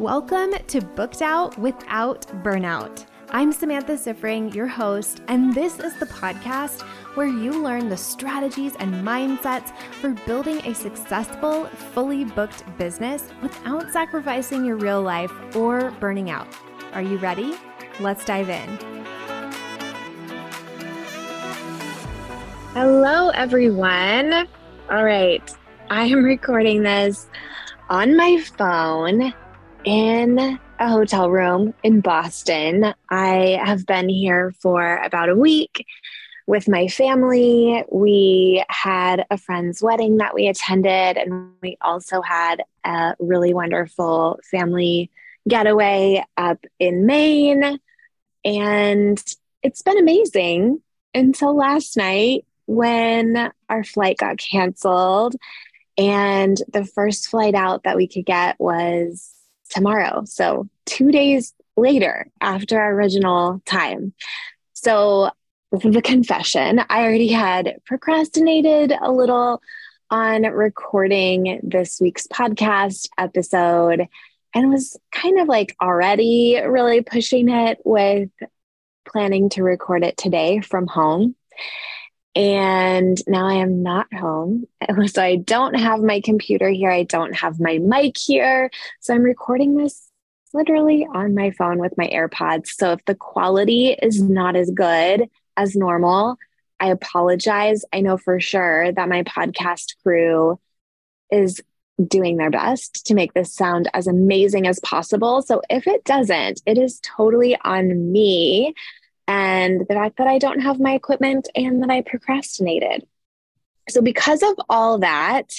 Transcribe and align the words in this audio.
Welcome 0.00 0.52
to 0.66 0.82
Booked 0.82 1.22
Out 1.22 1.56
Without 1.56 2.26
Burnout. 2.44 3.06
I'm 3.30 3.50
Samantha 3.50 3.94
Siffring, 3.94 4.54
your 4.54 4.66
host, 4.66 5.22
and 5.28 5.54
this 5.54 5.78
is 5.78 5.96
the 5.96 6.04
podcast 6.04 6.82
where 7.14 7.26
you 7.26 7.62
learn 7.62 7.88
the 7.88 7.96
strategies 7.96 8.74
and 8.78 8.92
mindsets 8.92 9.74
for 10.02 10.10
building 10.26 10.58
a 10.66 10.74
successful, 10.74 11.64
fully 11.94 12.26
booked 12.26 12.62
business 12.76 13.30
without 13.40 13.90
sacrificing 13.90 14.66
your 14.66 14.76
real 14.76 15.00
life 15.00 15.32
or 15.56 15.92
burning 15.92 16.28
out. 16.28 16.46
Are 16.92 17.00
you 17.00 17.16
ready? 17.16 17.54
Let's 17.98 18.22
dive 18.22 18.50
in. 18.50 18.68
Hello, 22.74 23.30
everyone. 23.30 24.46
All 24.90 25.04
right, 25.04 25.50
I 25.88 26.04
am 26.04 26.22
recording 26.22 26.82
this 26.82 27.30
on 27.88 28.14
my 28.14 28.38
phone 28.58 29.32
in 29.86 30.58
a 30.80 30.88
hotel 30.90 31.30
room 31.30 31.72
in 31.84 32.00
Boston. 32.00 32.92
I 33.08 33.58
have 33.64 33.86
been 33.86 34.08
here 34.08 34.52
for 34.60 34.96
about 34.96 35.28
a 35.28 35.36
week 35.36 35.86
with 36.48 36.68
my 36.68 36.88
family. 36.88 37.84
We 37.90 38.64
had 38.68 39.24
a 39.30 39.38
friend's 39.38 39.80
wedding 39.80 40.16
that 40.16 40.34
we 40.34 40.48
attended, 40.48 41.16
and 41.16 41.52
we 41.62 41.78
also 41.80 42.20
had 42.20 42.64
a 42.84 43.14
really 43.20 43.54
wonderful 43.54 44.40
family 44.50 45.10
getaway 45.48 46.24
up 46.36 46.58
in 46.80 47.06
Maine. 47.06 47.78
And 48.44 49.24
it's 49.62 49.82
been 49.82 49.98
amazing 49.98 50.82
until 51.14 51.56
last 51.56 51.96
night 51.96 52.44
when 52.66 53.52
our 53.68 53.84
flight 53.84 54.18
got 54.18 54.38
canceled. 54.38 55.36
And 55.96 56.60
the 56.72 56.84
first 56.84 57.28
flight 57.28 57.54
out 57.54 57.84
that 57.84 57.96
we 57.96 58.08
could 58.08 58.26
get 58.26 58.56
was 58.58 59.35
tomorrow. 59.68 60.24
So, 60.24 60.68
two 60.84 61.10
days 61.10 61.54
later 61.76 62.28
after 62.40 62.80
our 62.80 62.92
original 62.92 63.60
time. 63.66 64.14
So, 64.72 65.30
the 65.72 66.02
confession, 66.02 66.80
I 66.88 67.02
already 67.02 67.28
had 67.28 67.80
procrastinated 67.84 68.92
a 68.92 69.10
little 69.10 69.60
on 70.10 70.42
recording 70.42 71.60
this 71.62 72.00
week's 72.00 72.26
podcast 72.28 73.08
episode 73.18 74.06
and 74.54 74.70
was 74.70 74.96
kind 75.12 75.40
of 75.40 75.48
like 75.48 75.76
already 75.82 76.60
really 76.64 77.02
pushing 77.02 77.48
it 77.48 77.78
with 77.84 78.30
planning 79.06 79.48
to 79.50 79.62
record 79.62 80.04
it 80.04 80.16
today 80.16 80.60
from 80.60 80.86
home. 80.86 81.34
And 82.36 83.18
now 83.26 83.46
I 83.46 83.54
am 83.54 83.82
not 83.82 84.12
home. 84.12 84.66
So 85.06 85.22
I 85.22 85.36
don't 85.36 85.74
have 85.74 86.00
my 86.00 86.20
computer 86.20 86.68
here. 86.68 86.90
I 86.90 87.04
don't 87.04 87.34
have 87.34 87.58
my 87.58 87.78
mic 87.78 88.16
here. 88.18 88.70
So 89.00 89.14
I'm 89.14 89.22
recording 89.22 89.74
this 89.76 90.10
literally 90.52 91.06
on 91.12 91.34
my 91.34 91.50
phone 91.50 91.78
with 91.78 91.96
my 91.96 92.08
AirPods. 92.08 92.68
So 92.68 92.92
if 92.92 93.04
the 93.06 93.14
quality 93.14 93.96
is 94.00 94.20
not 94.20 94.54
as 94.54 94.70
good 94.70 95.28
as 95.56 95.74
normal, 95.74 96.36
I 96.78 96.88
apologize. 96.88 97.84
I 97.92 98.00
know 98.00 98.18
for 98.18 98.38
sure 98.38 98.92
that 98.92 99.08
my 99.08 99.22
podcast 99.22 99.94
crew 100.02 100.60
is 101.30 101.60
doing 102.04 102.36
their 102.36 102.50
best 102.50 103.06
to 103.06 103.14
make 103.14 103.32
this 103.32 103.54
sound 103.54 103.88
as 103.94 104.06
amazing 104.06 104.66
as 104.66 104.78
possible. 104.80 105.40
So 105.40 105.62
if 105.70 105.86
it 105.86 106.04
doesn't, 106.04 106.60
it 106.66 106.76
is 106.76 107.00
totally 107.00 107.56
on 107.64 108.12
me 108.12 108.74
and 109.28 109.80
the 109.80 109.94
fact 109.94 110.18
that 110.18 110.26
I 110.26 110.38
don't 110.38 110.60
have 110.60 110.80
my 110.80 110.94
equipment 110.94 111.48
and 111.54 111.82
that 111.82 111.90
I 111.90 112.02
procrastinated. 112.02 113.06
So, 113.88 114.00
because 114.00 114.42
of 114.42 114.54
all 114.68 114.98
that, 114.98 115.50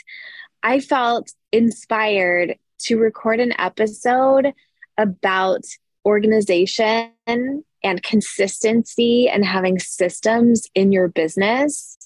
I 0.63 0.79
felt 0.79 1.31
inspired 1.51 2.57
to 2.79 2.97
record 2.97 3.39
an 3.39 3.53
episode 3.59 4.53
about 4.97 5.63
organization 6.05 7.11
and 7.27 8.03
consistency 8.03 9.29
and 9.29 9.45
having 9.45 9.79
systems 9.79 10.67
in 10.73 10.91
your 10.91 11.07
business 11.07 11.97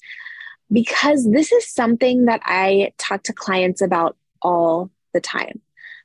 because 0.70 1.30
this 1.30 1.52
is 1.52 1.68
something 1.68 2.24
that 2.26 2.40
I 2.44 2.92
talk 2.98 3.24
to 3.24 3.32
clients 3.32 3.82
about 3.82 4.16
all 4.40 4.90
the 5.12 5.20
time. 5.20 5.60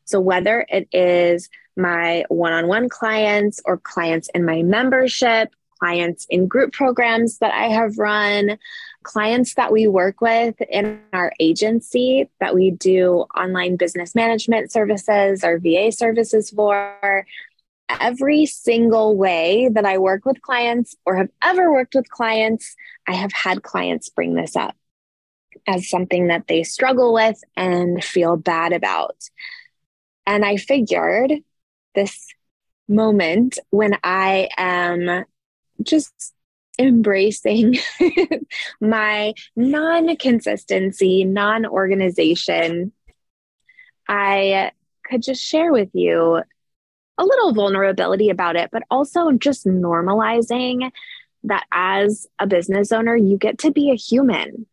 So, 0.05 0.19
whether 0.19 0.65
it 0.69 0.87
is 0.91 1.49
my 1.77 2.25
one 2.29 2.53
on 2.53 2.67
one 2.67 2.89
clients 2.89 3.61
or 3.65 3.77
clients 3.77 4.29
in 4.33 4.45
my 4.45 4.63
membership, 4.63 5.53
clients 5.79 6.25
in 6.29 6.47
group 6.47 6.73
programs 6.73 7.37
that 7.37 7.53
I 7.53 7.67
have 7.67 7.97
run, 7.97 8.57
clients 9.03 9.55
that 9.55 9.71
we 9.71 9.87
work 9.87 10.21
with 10.21 10.59
in 10.69 10.99
our 11.13 11.31
agency 11.39 12.29
that 12.39 12.55
we 12.55 12.71
do 12.71 13.25
online 13.35 13.77
business 13.77 14.15
management 14.15 14.71
services 14.71 15.43
or 15.43 15.59
VA 15.59 15.91
services 15.91 16.49
for. 16.49 17.25
Every 17.89 18.45
single 18.45 19.15
way 19.15 19.69
that 19.71 19.85
I 19.85 19.97
work 19.97 20.25
with 20.25 20.41
clients 20.41 20.93
or 21.05 21.15
have 21.15 21.29
ever 21.41 21.71
worked 21.71 21.95
with 21.95 22.09
clients, 22.09 22.75
I 23.07 23.13
have 23.13 23.31
had 23.31 23.63
clients 23.63 24.09
bring 24.09 24.33
this 24.33 24.57
up 24.57 24.75
as 25.65 25.89
something 25.89 26.27
that 26.27 26.47
they 26.47 26.63
struggle 26.63 27.13
with 27.13 27.41
and 27.55 28.03
feel 28.03 28.35
bad 28.35 28.73
about. 28.73 29.15
And 30.25 30.43
I 30.43 30.57
figured 30.57 31.31
this 31.97 32.27
moment 32.87 33.57
when 33.71 33.97
I 34.03 34.49
am 34.55 35.25
just 35.81 36.33
embracing 36.79 37.77
my 38.81 39.33
non 39.55 40.15
consistency, 40.17 41.25
non 41.25 41.65
organization, 41.65 42.91
I 44.07 44.71
could 45.03 45.23
just 45.23 45.43
share 45.43 45.71
with 45.71 45.89
you 45.93 46.43
a 47.17 47.25
little 47.25 47.53
vulnerability 47.53 48.29
about 48.29 48.55
it, 48.55 48.69
but 48.71 48.83
also 48.91 49.31
just 49.31 49.65
normalizing 49.65 50.91
that 51.45 51.65
as 51.71 52.27
a 52.37 52.45
business 52.45 52.91
owner, 52.91 53.15
you 53.15 53.37
get 53.37 53.57
to 53.59 53.71
be 53.71 53.89
a 53.89 53.95
human. 53.95 54.67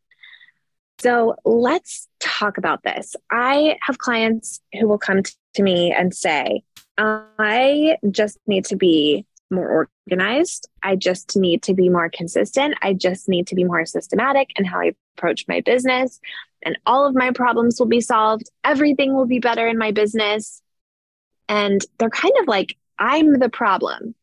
So 0.98 1.36
let's 1.44 2.06
talk 2.20 2.58
about 2.58 2.82
this. 2.82 3.16
I 3.30 3.76
have 3.80 3.98
clients 3.98 4.60
who 4.78 4.88
will 4.88 4.98
come 4.98 5.22
to 5.54 5.62
me 5.62 5.91
and 5.92 6.14
say, 6.14 6.62
I 6.99 7.99
just 8.10 8.38
need 8.47 8.65
to 8.66 8.77
be 8.77 9.27
more 9.50 9.88
organized. 10.09 10.69
I 10.82 10.97
just 10.97 11.37
need 11.37 11.62
to 11.65 11.75
be 11.75 11.88
more 11.88 12.09
consistent. 12.09 12.77
I 12.82 12.93
just 12.93 13.28
need 13.28 13.47
to 13.49 13.55
be 13.55 13.65
more 13.65 13.87
systematic 13.87 14.50
in 14.56 14.65
how 14.65 14.81
I 14.81 14.93
approach 15.16 15.47
my 15.49 15.60
business. 15.60 16.21
And 16.65 16.78
all 16.87 17.06
of 17.06 17.15
my 17.15 17.31
problems 17.31 17.78
will 17.78 17.87
be 17.87 18.00
solved. 18.00 18.50
Everything 18.65 19.15
will 19.15 19.27
be 19.27 19.38
better 19.38 19.66
in 19.66 19.78
my 19.78 19.91
business. 19.91 20.62
And 21.49 21.84
they're 21.99 22.10
kind 22.10 22.33
of 22.41 22.49
like, 22.49 22.77
I'm 22.99 23.38
the 23.38 23.50
problem. 23.50 24.15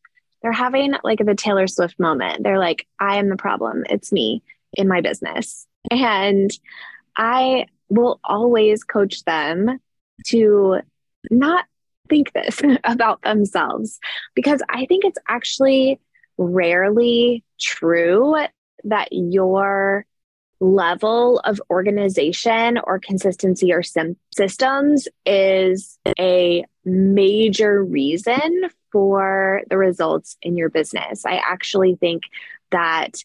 They're 0.42 0.52
having 0.52 0.94
like 1.04 1.24
the 1.24 1.34
Taylor 1.34 1.68
Swift 1.68 2.00
moment. 2.00 2.42
They're 2.42 2.58
like, 2.58 2.86
I 2.98 3.16
am 3.16 3.28
the 3.28 3.36
problem. 3.36 3.84
It's 3.88 4.12
me 4.12 4.42
in 4.74 4.88
my 4.88 5.00
business. 5.00 5.66
And 5.90 6.50
I 7.16 7.66
will 7.88 8.18
always 8.24 8.82
coach 8.82 9.24
them 9.24 9.78
to 10.26 10.80
not 11.30 11.66
think 12.12 12.32
this 12.34 12.60
about 12.84 13.22
themselves 13.22 13.98
because 14.34 14.60
I 14.68 14.84
think 14.84 15.04
it's 15.04 15.18
actually 15.28 15.98
rarely 16.36 17.42
true 17.58 18.36
that 18.84 19.08
your 19.12 20.04
level 20.60 21.38
of 21.40 21.60
organization 21.70 22.78
or 22.84 22.98
consistency 22.98 23.72
or 23.72 23.82
sim- 23.82 24.16
systems 24.34 25.08
is 25.24 25.98
a 26.18 26.64
major 26.84 27.82
reason 27.82 28.68
for 28.92 29.62
the 29.70 29.78
results 29.78 30.36
in 30.42 30.56
your 30.56 30.68
business. 30.68 31.24
I 31.24 31.36
actually 31.36 31.96
think 31.96 32.24
that 32.70 33.24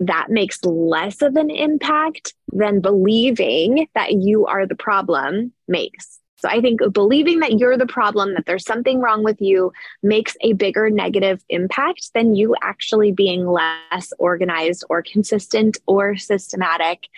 that 0.00 0.30
makes 0.30 0.64
less 0.64 1.20
of 1.20 1.36
an 1.36 1.50
impact 1.50 2.34
than 2.48 2.80
believing 2.80 3.86
that 3.94 4.12
you 4.12 4.46
are 4.46 4.66
the 4.66 4.74
problem 4.74 5.52
makes. 5.68 6.20
So 6.36 6.48
I 6.48 6.60
think 6.60 6.80
believing 6.92 7.40
that 7.40 7.58
you're 7.58 7.78
the 7.78 7.86
problem, 7.86 8.34
that 8.34 8.44
there's 8.44 8.66
something 8.66 9.00
wrong 9.00 9.22
with 9.22 9.40
you, 9.40 9.72
makes 10.02 10.36
a 10.40 10.52
bigger 10.52 10.90
negative 10.90 11.42
impact 11.48 12.12
than 12.12 12.34
you 12.34 12.54
actually 12.60 13.12
being 13.12 13.46
less 13.46 14.12
organized 14.18 14.84
or 14.90 15.02
consistent 15.02 15.78
or 15.86 16.16
systematic 16.16 17.08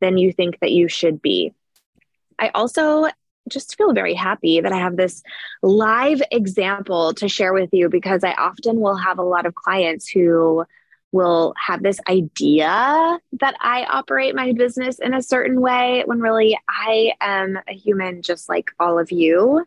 than 0.00 0.18
you 0.18 0.32
think 0.32 0.60
that 0.60 0.72
you 0.72 0.88
should 0.88 1.20
be. 1.20 1.52
I 2.38 2.50
also 2.50 3.06
just 3.48 3.76
feel 3.76 3.92
very 3.92 4.14
happy 4.14 4.60
that 4.60 4.72
I 4.72 4.78
have 4.78 4.96
this 4.96 5.22
live 5.62 6.20
example 6.30 7.14
to 7.14 7.28
share 7.28 7.52
with 7.52 7.70
you 7.72 7.88
because 7.88 8.24
I 8.24 8.32
often 8.32 8.80
will 8.80 8.96
have 8.96 9.18
a 9.18 9.24
lot 9.24 9.46
of 9.46 9.54
clients 9.54 10.08
who 10.08 10.64
will 11.12 11.54
have 11.64 11.82
this 11.82 11.98
idea 12.08 13.18
that 13.40 13.54
I 13.60 13.84
operate 13.84 14.34
my 14.34 14.52
business 14.52 14.98
in 14.98 15.14
a 15.14 15.22
certain 15.22 15.60
way 15.60 16.02
when 16.06 16.20
really 16.20 16.58
I 16.68 17.12
am 17.20 17.58
a 17.68 17.72
human 17.72 18.22
just 18.22 18.48
like 18.48 18.70
all 18.78 18.98
of 18.98 19.10
you. 19.10 19.64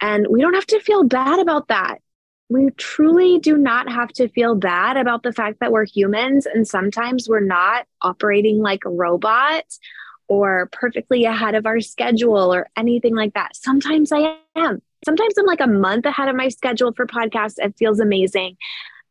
And 0.00 0.26
we 0.28 0.40
don't 0.40 0.54
have 0.54 0.66
to 0.66 0.80
feel 0.80 1.04
bad 1.04 1.38
about 1.38 1.68
that. 1.68 1.98
We 2.48 2.70
truly 2.76 3.38
do 3.38 3.56
not 3.56 3.90
have 3.90 4.10
to 4.14 4.28
feel 4.28 4.54
bad 4.54 4.96
about 4.96 5.22
the 5.22 5.32
fact 5.32 5.60
that 5.60 5.72
we're 5.72 5.86
humans 5.86 6.46
and 6.46 6.66
sometimes 6.66 7.28
we're 7.28 7.40
not 7.40 7.86
operating 8.02 8.60
like 8.60 8.84
a 8.84 8.90
robot 8.90 9.64
or 10.28 10.68
perfectly 10.72 11.24
ahead 11.24 11.54
of 11.54 11.66
our 11.66 11.80
schedule 11.80 12.52
or 12.52 12.68
anything 12.76 13.14
like 13.14 13.34
that. 13.34 13.54
Sometimes 13.54 14.12
I 14.12 14.36
am. 14.56 14.82
Sometimes 15.04 15.34
I'm 15.38 15.46
like 15.46 15.60
a 15.60 15.66
month 15.66 16.04
ahead 16.04 16.28
of 16.28 16.36
my 16.36 16.48
schedule 16.48 16.92
for 16.92 17.06
podcasts. 17.06 17.54
It 17.58 17.76
feels 17.78 18.00
amazing. 18.00 18.56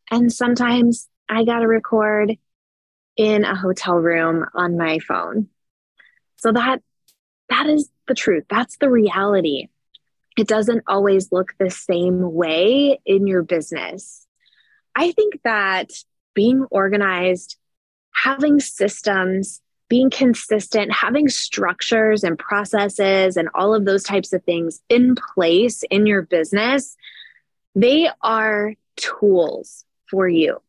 And 0.10 0.32
sometimes 0.32 1.08
I 1.32 1.46
got 1.46 1.60
to 1.60 1.68
record 1.68 2.38
in 3.16 3.46
a 3.46 3.56
hotel 3.56 3.96
room 3.96 4.46
on 4.54 4.78
my 4.78 5.00
phone. 5.00 5.48
So 6.36 6.52
that 6.52 6.82
that 7.50 7.68
is 7.68 7.90
the 8.08 8.14
truth. 8.14 8.44
That's 8.50 8.78
the 8.78 8.90
reality. 8.90 9.70
It 10.38 10.48
doesn't 10.48 10.84
always 10.88 11.32
look 11.32 11.54
the 11.58 11.70
same 11.70 12.34
way 12.34 13.00
in 13.06 13.28
your 13.28 13.44
business. 13.44 14.28
I 14.94 15.12
think 15.12 15.42
that 15.44 15.92
being 16.34 16.66
organized, 16.70 17.58
having 18.14 18.60
systems, 18.60 19.62
being 19.88 20.10
consistent, 20.10 20.92
having 20.92 21.30
structures 21.30 22.24
and 22.24 22.38
processes 22.40 23.38
and 23.38 23.50
all 23.54 23.74
of 23.74 23.86
those 23.86 24.04
types 24.04 24.34
of 24.34 24.44
things 24.44 24.82
in 24.90 25.16
place 25.16 25.84
in 25.90 26.06
your 26.06 26.24
business, 26.24 26.96
they 27.76 28.10
are 28.22 28.74
tools 28.98 29.86
for 30.10 30.28
you. 30.28 30.62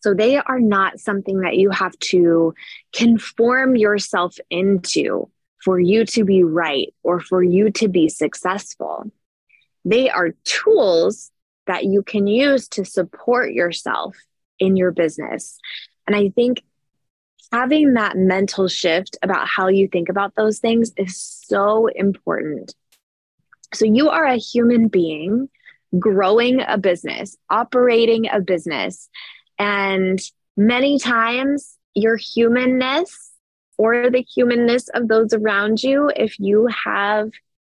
So 0.00 0.14
they 0.14 0.38
are 0.38 0.60
not 0.60 0.98
something 0.98 1.40
that 1.40 1.56
you 1.56 1.70
have 1.70 1.98
to 1.98 2.54
conform 2.92 3.76
yourself 3.76 4.38
into 4.48 5.30
for 5.62 5.78
you 5.78 6.06
to 6.06 6.24
be 6.24 6.42
right 6.42 6.94
or 7.02 7.20
for 7.20 7.42
you 7.42 7.70
to 7.72 7.88
be 7.88 8.08
successful. 8.08 9.10
They 9.84 10.08
are 10.08 10.30
tools 10.44 11.30
that 11.66 11.84
you 11.84 12.02
can 12.02 12.26
use 12.26 12.68
to 12.68 12.84
support 12.84 13.52
yourself 13.52 14.16
in 14.58 14.76
your 14.76 14.90
business. 14.90 15.58
And 16.06 16.16
I 16.16 16.30
think 16.30 16.62
having 17.52 17.94
that 17.94 18.16
mental 18.16 18.68
shift 18.68 19.18
about 19.22 19.46
how 19.46 19.68
you 19.68 19.88
think 19.88 20.08
about 20.08 20.34
those 20.34 20.58
things 20.58 20.92
is 20.96 21.20
so 21.20 21.88
important. 21.88 22.74
So, 23.72 23.84
you 23.84 24.08
are 24.08 24.24
a 24.24 24.36
human 24.36 24.88
being 24.88 25.48
growing 25.98 26.60
a 26.66 26.78
business, 26.78 27.36
operating 27.48 28.28
a 28.30 28.40
business. 28.40 29.08
And 29.60 30.18
many 30.56 30.98
times, 30.98 31.76
your 31.94 32.16
humanness 32.16 33.32
or 33.76 34.08
the 34.10 34.22
humanness 34.22 34.88
of 34.94 35.06
those 35.06 35.34
around 35.34 35.82
you, 35.82 36.10
if 36.16 36.38
you 36.38 36.66
have 36.84 37.30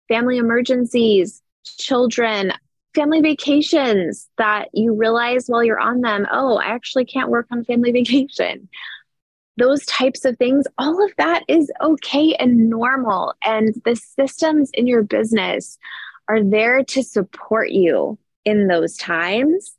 family 0.08 0.38
emergencies, 0.38 1.42
children, 1.64 2.54
family 2.94 3.20
vacations 3.20 4.30
that 4.38 4.70
you 4.74 4.94
realize 4.94 5.48
while 5.48 5.64
you're 5.64 5.80
on 5.80 6.02
them, 6.02 6.28
oh, 6.32 6.58
I 6.58 6.66
actually 6.66 7.06
can't 7.06 7.30
work 7.30 7.48
on 7.52 7.66
family 7.66 7.92
vacation. 8.04 8.70
Those 9.58 9.84
types 9.88 10.24
of 10.24 10.38
things, 10.38 10.66
all 10.78 11.04
of 11.04 11.12
that 11.18 11.44
is 11.48 11.72
okay 11.82 12.36
and 12.36 12.70
normal. 12.70 13.34
And 13.44 13.74
the 13.86 13.96
systems 13.96 14.70
in 14.76 14.86
your 14.86 15.02
business 15.02 15.80
are 16.28 16.44
there 16.44 16.84
to 16.84 17.04
support 17.04 17.72
you 17.72 18.20
in 18.46 18.68
those 18.68 18.98
times. 18.98 19.76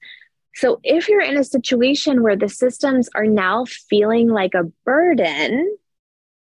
So 0.55 0.81
if 0.85 1.09
you're 1.09 1.23
in 1.23 1.39
a 1.39 1.45
situation 1.45 2.23
where 2.23 2.37
the 2.37 2.49
systems 2.49 3.09
are 3.15 3.27
now 3.27 3.65
feeling 3.65 4.29
like 4.29 4.55
a 4.55 4.65
burden, 4.85 5.77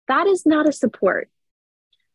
that 0.06 0.26
is 0.26 0.46
not 0.46 0.68
a 0.68 0.72
support. 0.72 1.28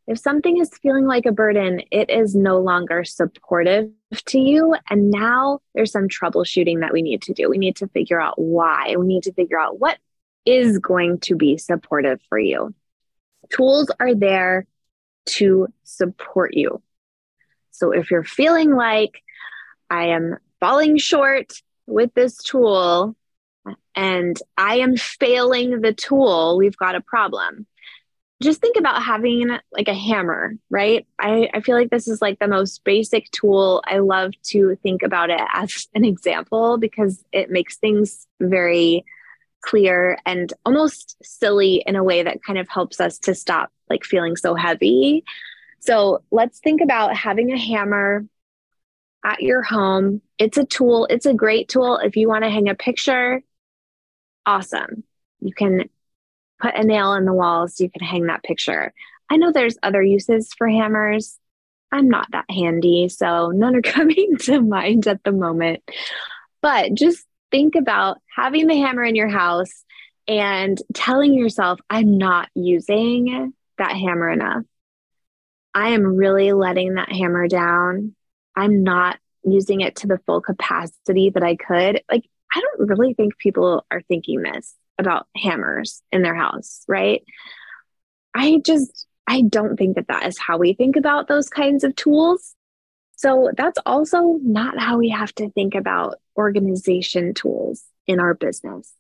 If 0.06 0.20
something 0.20 0.58
is 0.58 0.70
feeling 0.82 1.06
like 1.06 1.26
a 1.26 1.32
burden, 1.32 1.82
it 1.92 2.10
is 2.10 2.36
no 2.36 2.60
longer 2.60 3.06
supportive 3.06 3.90
to 4.26 4.40
you. 4.40 4.76
And 4.90 5.10
now 5.10 5.60
there's 5.74 5.92
some 5.92 6.10
troubleshooting 6.10 6.82
that 6.82 6.92
we 6.92 7.02
need 7.02 7.22
to 7.24 7.34
do. 7.34 7.50
We 7.50 7.58
need 7.58 7.78
to 7.78 7.88
figure 7.88 8.20
out 8.20 8.38
why. 8.38 8.96
We 8.98 9.08
need 9.08 9.24
to 9.24 9.34
figure 9.34 9.60
out 9.60 9.80
what 9.80 9.98
is 10.46 10.78
going 10.80 11.20
to 11.22 11.36
be 11.36 11.58
supportive 11.58 12.20
for 12.28 12.38
you. 12.38 12.74
Tools 13.50 13.90
are 14.00 14.14
there 14.14 14.68
to 15.26 15.68
support 15.84 16.54
you. 16.54 16.82
So 17.72 17.92
if 17.92 18.12
you're 18.12 18.24
feeling 18.24 18.76
like 18.76 19.22
I 19.90 20.08
am 20.08 20.38
falling 20.60 20.98
short 20.98 21.54
with 21.88 22.14
this 22.14 22.38
tool 22.38 23.16
and 23.96 24.38
I 24.58 24.78
am 24.78 24.98
failing 24.98 25.82
the 25.82 25.94
tool, 25.94 26.58
we've 26.58 26.78
got 26.78 26.96
a 26.96 27.02
problem 27.02 27.68
just 28.44 28.60
think 28.60 28.76
about 28.76 29.02
having 29.02 29.58
like 29.72 29.88
a 29.88 29.94
hammer, 29.94 30.56
right? 30.70 31.08
I, 31.18 31.50
I 31.54 31.62
feel 31.62 31.76
like 31.76 31.90
this 31.90 32.08
is 32.08 32.22
like 32.22 32.40
the 32.40 32.48
most 32.48 32.84
basic 32.84 33.32
tool. 33.32 33.82
I 33.88 34.00
love 34.00 34.34
to 34.48 34.76
think 34.84 35.02
about 35.02 35.30
it 35.30 35.40
as 35.54 35.88
an 35.96 36.04
example 36.04 36.78
because 36.78 37.24
it 37.32 37.50
makes 37.50 37.78
things 37.78 38.28
very 38.42 39.06
clear 39.62 40.18
and 40.26 40.52
almost 40.66 41.16
silly 41.24 41.84
in 41.88 41.96
a 41.96 42.04
way 42.04 42.22
that 42.22 42.44
kind 42.44 42.60
of 42.60 42.68
helps 42.68 43.00
us 43.00 43.18
to 43.20 43.34
stop 43.34 43.72
like 43.90 44.04
feeling 44.04 44.36
so 44.36 44.56
heavy. 44.56 45.24
So 45.80 46.22
let's 46.30 46.60
think 46.60 46.82
about 46.82 47.16
having 47.16 47.52
a 47.52 47.58
hammer 47.58 48.26
at 49.24 49.42
your 49.42 49.62
home. 49.62 50.22
It's 50.38 50.58
a 50.58 50.66
tool, 50.66 51.08
it's 51.10 51.26
a 51.26 51.34
great 51.34 51.70
tool. 51.70 51.98
If 51.98 52.16
you 52.16 52.28
want 52.28 52.44
to 52.44 52.50
hang 52.50 52.70
a 52.70 52.76
picture, 52.76 53.42
awesome. 54.46 55.04
You 55.40 55.54
can 55.54 55.90
put 56.60 56.76
a 56.76 56.84
nail 56.84 57.14
in 57.14 57.26
the 57.26 57.34
wall 57.34 57.68
so 57.68 57.84
you 57.84 57.90
can 57.90 58.06
hang 58.06 58.26
that 58.28 58.44
picture. 58.44 58.94
I 59.30 59.38
know 59.38 59.52
there's 59.52 59.78
other 59.84 60.02
uses 60.02 60.54
for 60.54 60.68
hammers. 60.68 61.38
I'm 61.92 62.10
not 62.10 62.32
that 62.32 62.46
handy, 62.50 63.10
so 63.10 63.50
none 63.50 63.76
are 63.76 63.82
coming 63.84 64.38
to 64.42 64.62
mind 64.62 65.08
at 65.08 65.24
the 65.24 65.32
moment. 65.32 65.84
But 66.62 66.94
just 66.94 67.26
think 67.52 67.76
about 67.76 68.18
having 68.36 68.68
the 68.68 68.76
hammer 68.76 69.04
in 69.04 69.16
your 69.16 69.30
house 69.30 69.84
and 70.28 70.78
telling 70.94 71.34
yourself, 71.34 71.80
I'm 71.90 72.18
not 72.18 72.50
using 72.56 73.54
that 73.78 73.92
hammer 73.92 74.30
enough. 74.30 74.64
I 75.74 75.90
am 75.90 76.04
really 76.04 76.54
letting 76.54 76.96
that 76.96 77.12
hammer 77.12 77.48
down. 77.48 78.16
I'm 78.56 78.84
not 78.84 79.18
using 79.44 79.82
it 79.82 79.98
to 79.98 80.08
the 80.08 80.20
full 80.26 80.42
capacity 80.42 81.32
that 81.32 81.44
I 81.44 81.56
could. 81.56 82.02
Like, 82.10 82.30
I 82.54 82.62
don't 82.62 82.88
really 82.88 83.14
think 83.14 83.38
people 83.38 83.86
are 83.92 84.02
thinking 84.02 84.42
this 84.42 84.76
about 84.98 85.28
hammers 85.36 86.02
in 86.12 86.22
their 86.22 86.36
house, 86.36 86.84
right? 86.88 87.24
I 88.34 88.62
just, 88.64 89.08
I 89.28 89.42
don't 89.42 89.78
think 89.78 89.96
that 89.96 90.08
that 90.08 90.26
is 90.28 90.38
how 90.38 90.58
we 90.58 90.74
think 90.74 90.96
about 90.96 91.28
those 91.28 91.50
kinds 91.50 91.84
of 91.84 91.96
tools. 91.96 92.56
So 93.16 93.52
that's 93.56 93.80
also 93.86 94.40
not 94.42 94.80
how 94.80 94.98
we 94.98 95.10
have 95.10 95.34
to 95.36 95.50
think 95.50 95.76
about 95.76 96.20
organization 96.38 97.34
tools 97.34 97.84
in 98.08 98.20
our 98.20 98.34
business. 98.34 98.92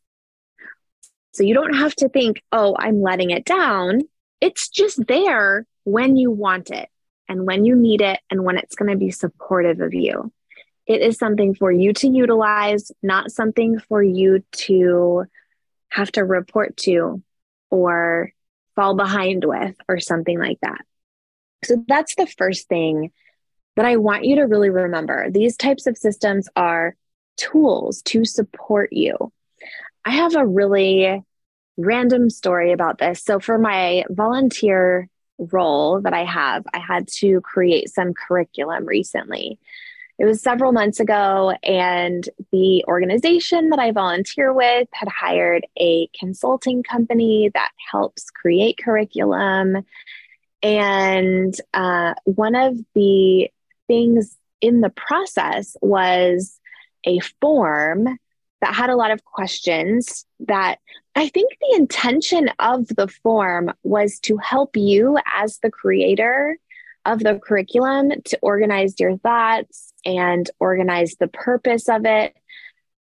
So 1.33 1.43
you 1.43 1.53
don't 1.53 1.75
have 1.75 1.95
to 1.95 2.09
think, 2.09 2.41
oh, 2.51 2.75
I'm 2.77 3.01
letting 3.01 3.31
it 3.31 3.43
down. 3.43 4.01
It's 4.39 4.69
just 4.69 5.07
there 5.07 5.65
when 5.83 6.15
you 6.15 6.31
want 6.31 6.69
it 6.69 6.89
and 7.33 7.47
when 7.47 7.65
you 7.65 7.75
need 7.75 8.01
it 8.01 8.19
and 8.29 8.43
when 8.43 8.57
it's 8.57 8.75
going 8.75 8.91
to 8.91 8.97
be 8.97 9.09
supportive 9.09 9.81
of 9.81 9.93
you. 9.93 10.31
It 10.85 11.01
is 11.01 11.17
something 11.17 11.55
for 11.55 11.71
you 11.71 11.91
to 11.93 12.07
utilize, 12.07 12.91
not 13.01 13.31
something 13.31 13.79
for 13.79 14.03
you 14.03 14.43
to 14.51 15.25
have 15.89 16.11
to 16.11 16.23
report 16.23 16.77
to 16.77 17.23
or 17.71 18.31
fall 18.75 18.95
behind 18.95 19.45
with 19.45 19.75
or 19.89 19.99
something 19.99 20.37
like 20.37 20.59
that. 20.61 20.81
So 21.63 21.83
that's 21.87 22.13
the 22.15 22.27
first 22.27 22.67
thing 22.67 23.11
that 23.75 23.85
I 23.85 23.97
want 23.97 24.25
you 24.25 24.35
to 24.35 24.43
really 24.43 24.69
remember. 24.69 25.31
These 25.31 25.57
types 25.57 25.87
of 25.87 25.97
systems 25.97 26.47
are 26.55 26.95
tools 27.37 28.03
to 28.03 28.25
support 28.25 28.93
you. 28.93 29.31
I 30.05 30.11
have 30.11 30.35
a 30.35 30.45
really 30.45 31.23
random 31.77 32.29
story 32.29 32.73
about 32.73 32.99
this. 32.99 33.23
So, 33.23 33.39
for 33.39 33.57
my 33.57 34.03
volunteer 34.09 35.09
role 35.37 36.01
that 36.01 36.13
I 36.13 36.25
have, 36.25 36.63
I 36.73 36.79
had 36.79 37.07
to 37.19 37.41
create 37.41 37.89
some 37.89 38.13
curriculum 38.13 38.85
recently 38.85 39.59
it 40.19 40.25
was 40.25 40.41
several 40.41 40.71
months 40.71 40.99
ago, 40.99 41.53
and 41.63 42.27
the 42.51 42.85
organization 42.87 43.69
that 43.69 43.79
I 43.79 43.91
volunteer 43.91 44.53
with 44.53 44.87
had 44.93 45.09
hired 45.09 45.65
a 45.79 46.07
consulting 46.17 46.83
company 46.83 47.49
that 47.53 47.71
helps 47.91 48.29
create 48.29 48.77
curriculum. 48.77 49.83
And 50.61 51.53
uh, 51.73 52.13
one 52.25 52.55
of 52.55 52.77
the 52.93 53.49
things 53.87 54.37
in 54.61 54.81
the 54.81 54.91
process 54.91 55.75
was 55.81 56.59
a 57.05 57.19
form 57.41 58.17
that 58.63 58.73
had 58.73 58.89
a 58.89 58.95
lot 58.95 59.11
of 59.11 59.25
questions 59.25 60.25
that 60.39 60.79
I 61.15 61.27
think 61.27 61.51
the 61.59 61.75
intention 61.75 62.49
of 62.59 62.87
the 62.87 63.09
form 63.09 63.73
was 63.83 64.19
to 64.21 64.37
help 64.37 64.77
you 64.77 65.17
as 65.35 65.59
the 65.59 65.69
creator 65.69 66.57
of 67.05 67.19
the 67.19 67.41
curriculum 67.43 68.11
to 68.23 68.39
organize 68.41 68.97
your 69.01 69.17
thoughts 69.17 69.93
and 70.05 70.49
organize 70.61 71.15
the 71.19 71.27
purpose 71.27 71.89
of 71.89 72.05
it. 72.05 72.33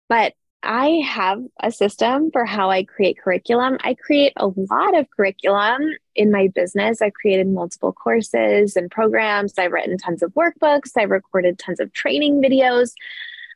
But 0.09 0.33
I 0.63 1.03
have 1.07 1.43
a 1.63 1.71
system 1.71 2.31
for 2.31 2.47
how 2.47 2.71
I 2.71 2.85
create 2.85 3.19
curriculum. 3.19 3.77
I 3.83 3.95
create 3.95 4.33
a 4.37 4.47
lot 4.47 4.99
of 4.99 5.11
curriculum 5.11 5.83
in 6.15 6.31
my 6.31 6.49
business. 6.49 7.03
I've 7.03 7.13
created 7.13 7.49
multiple 7.49 7.93
courses 7.93 8.77
and 8.77 8.91
programs. 8.91 9.59
I've 9.59 9.73
written 9.73 9.99
tons 9.99 10.23
of 10.23 10.33
workbooks. 10.33 10.93
I've 10.97 11.11
recorded 11.11 11.59
tons 11.59 11.81
of 11.81 11.93
training 11.93 12.41
videos. 12.41 12.93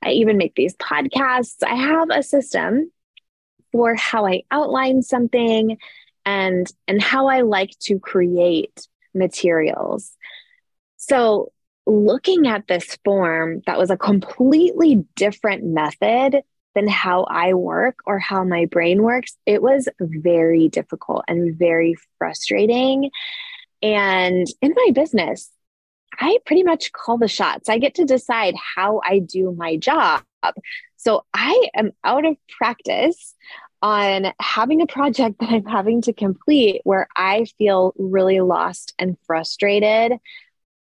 I 0.02 0.10
even 0.10 0.36
make 0.36 0.54
these 0.54 0.76
podcasts. 0.76 1.62
I 1.66 1.74
have 1.74 2.08
a 2.10 2.22
system 2.22 2.90
for 3.72 3.94
how 3.94 4.26
I 4.26 4.42
outline 4.50 5.02
something 5.02 5.78
and 6.24 6.66
and 6.86 7.02
how 7.02 7.26
I 7.26 7.40
like 7.40 7.70
to 7.80 7.98
create 7.98 8.86
materials. 9.14 10.16
So 10.96 11.52
looking 11.86 12.46
at 12.46 12.66
this 12.66 12.96
form 13.04 13.62
that 13.66 13.78
was 13.78 13.90
a 13.90 13.96
completely 13.96 15.04
different 15.16 15.64
method 15.64 16.42
than 16.74 16.88
how 16.88 17.24
I 17.24 17.54
work 17.54 17.98
or 18.06 18.18
how 18.18 18.42
my 18.44 18.66
brain 18.66 19.02
works, 19.02 19.36
it 19.46 19.62
was 19.62 19.88
very 20.00 20.68
difficult 20.68 21.24
and 21.28 21.56
very 21.56 21.94
frustrating. 22.18 23.10
And 23.82 24.46
in 24.62 24.72
my 24.74 24.90
business, 24.92 25.50
I 26.20 26.38
pretty 26.46 26.62
much 26.62 26.92
call 26.92 27.18
the 27.18 27.28
shots. 27.28 27.68
I 27.68 27.78
get 27.78 27.94
to 27.96 28.04
decide 28.04 28.54
how 28.76 29.00
I 29.04 29.18
do 29.18 29.52
my 29.52 29.76
job. 29.76 30.22
So 30.96 31.24
I 31.34 31.68
am 31.74 31.92
out 32.02 32.24
of 32.24 32.36
practice 32.48 33.34
on 33.82 34.32
having 34.40 34.80
a 34.80 34.86
project 34.86 35.36
that 35.40 35.50
I'm 35.50 35.66
having 35.66 36.02
to 36.02 36.12
complete 36.12 36.80
where 36.84 37.06
I 37.14 37.46
feel 37.58 37.92
really 37.98 38.40
lost 38.40 38.94
and 38.98 39.16
frustrated. 39.26 40.18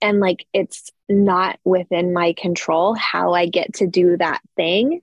And 0.02 0.20
like 0.20 0.46
it's 0.52 0.90
not 1.08 1.58
within 1.64 2.12
my 2.12 2.34
control 2.34 2.94
how 2.94 3.34
I 3.34 3.46
get 3.46 3.75
to 3.75 3.87
do 3.87 4.16
that 4.18 4.40
thing. 4.56 5.00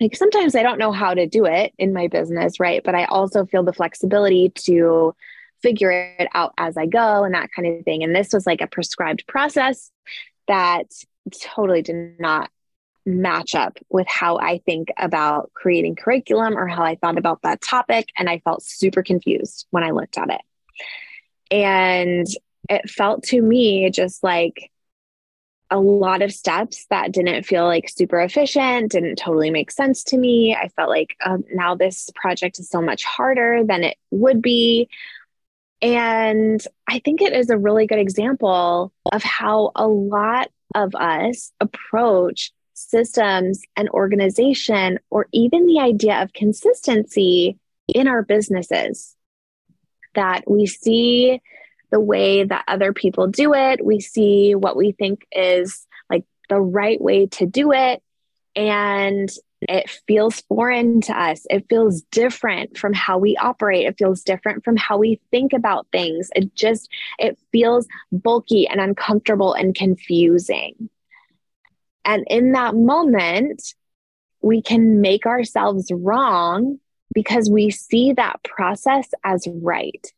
Like 0.00 0.16
sometimes 0.16 0.54
I 0.54 0.62
don't 0.62 0.78
know 0.78 0.92
how 0.92 1.14
to 1.14 1.26
do 1.26 1.46
it 1.46 1.72
in 1.78 1.92
my 1.92 2.08
business, 2.08 2.58
right? 2.58 2.82
But 2.84 2.94
I 2.94 3.04
also 3.04 3.46
feel 3.46 3.62
the 3.62 3.72
flexibility 3.72 4.50
to 4.66 5.14
figure 5.64 6.14
it 6.18 6.28
out 6.34 6.52
as 6.58 6.76
I 6.76 6.84
go 6.84 7.24
and 7.24 7.34
that 7.34 7.48
kind 7.56 7.66
of 7.66 7.84
thing. 7.86 8.04
And 8.04 8.14
this 8.14 8.34
was 8.34 8.46
like 8.46 8.60
a 8.60 8.66
prescribed 8.66 9.26
process 9.26 9.90
that 10.46 10.92
totally 11.40 11.80
did 11.80 12.20
not 12.20 12.50
match 13.06 13.54
up 13.54 13.78
with 13.88 14.06
how 14.06 14.36
I 14.36 14.58
think 14.58 14.88
about 14.98 15.50
creating 15.54 15.96
curriculum 15.96 16.58
or 16.58 16.66
how 16.66 16.82
I 16.82 16.96
thought 16.96 17.16
about 17.16 17.40
that 17.42 17.62
topic. 17.62 18.08
And 18.18 18.28
I 18.28 18.40
felt 18.40 18.62
super 18.62 19.02
confused 19.02 19.66
when 19.70 19.82
I 19.82 19.92
looked 19.92 20.18
at 20.18 20.28
it. 20.28 20.40
And 21.50 22.26
it 22.68 22.90
felt 22.90 23.22
to 23.24 23.40
me 23.40 23.90
just 23.90 24.22
like 24.22 24.70
a 25.70 25.78
lot 25.78 26.20
of 26.20 26.32
steps 26.32 26.86
that 26.90 27.10
didn't 27.10 27.44
feel 27.44 27.64
like 27.64 27.88
super 27.88 28.20
efficient, 28.20 28.92
didn't 28.92 29.16
totally 29.16 29.50
make 29.50 29.70
sense 29.70 30.04
to 30.04 30.18
me. 30.18 30.54
I 30.54 30.68
felt 30.68 30.90
like 30.90 31.16
um, 31.24 31.42
now 31.52 31.74
this 31.74 32.10
project 32.14 32.58
is 32.58 32.68
so 32.68 32.82
much 32.82 33.04
harder 33.04 33.64
than 33.64 33.82
it 33.82 33.96
would 34.10 34.42
be. 34.42 34.88
And 35.82 36.64
I 36.88 37.00
think 37.00 37.20
it 37.20 37.32
is 37.32 37.50
a 37.50 37.58
really 37.58 37.86
good 37.86 37.98
example 37.98 38.92
of 39.12 39.22
how 39.22 39.72
a 39.74 39.86
lot 39.86 40.50
of 40.74 40.94
us 40.94 41.52
approach 41.60 42.52
systems 42.72 43.62
and 43.76 43.88
organization, 43.90 44.98
or 45.10 45.26
even 45.32 45.66
the 45.66 45.80
idea 45.80 46.22
of 46.22 46.32
consistency 46.32 47.58
in 47.88 48.08
our 48.08 48.22
businesses. 48.22 49.14
That 50.14 50.48
we 50.48 50.66
see 50.66 51.40
the 51.90 52.00
way 52.00 52.44
that 52.44 52.64
other 52.66 52.92
people 52.92 53.28
do 53.28 53.54
it, 53.54 53.84
we 53.84 54.00
see 54.00 54.54
what 54.54 54.76
we 54.76 54.92
think 54.92 55.26
is 55.32 55.86
like 56.10 56.24
the 56.48 56.60
right 56.60 57.00
way 57.00 57.26
to 57.26 57.46
do 57.46 57.72
it. 57.72 58.02
And 58.56 59.28
it 59.68 59.90
feels 60.06 60.40
foreign 60.42 61.00
to 61.02 61.18
us. 61.18 61.46
It 61.50 61.66
feels 61.68 62.02
different 62.10 62.76
from 62.78 62.92
how 62.92 63.18
we 63.18 63.36
operate. 63.36 63.86
It 63.86 63.98
feels 63.98 64.22
different 64.22 64.64
from 64.64 64.76
how 64.76 64.98
we 64.98 65.20
think 65.30 65.52
about 65.52 65.86
things. 65.92 66.30
It 66.34 66.54
just, 66.54 66.88
it 67.18 67.38
feels 67.52 67.86
bulky 68.12 68.66
and 68.66 68.80
uncomfortable 68.80 69.54
and 69.54 69.74
confusing. 69.74 70.88
And 72.04 72.24
in 72.28 72.52
that 72.52 72.74
moment, 72.74 73.74
we 74.42 74.60
can 74.60 75.00
make 75.00 75.26
ourselves 75.26 75.90
wrong 75.92 76.78
because 77.14 77.48
we 77.48 77.70
see 77.70 78.12
that 78.12 78.42
process 78.42 79.08
as 79.22 79.46
right. 79.50 80.12